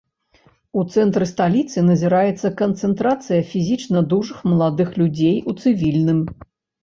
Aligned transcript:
У 0.79 0.83
цэнтры 0.93 1.25
сталіцы 1.31 1.81
назіраецца 1.89 2.51
канцэнтрацыя 2.63 3.41
фізічна 3.51 3.99
дужых 4.13 4.41
маладых 4.53 4.89
людзей 5.03 5.37
у 5.53 5.55
цывільным. 5.65 6.19